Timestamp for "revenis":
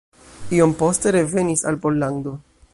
1.17-1.63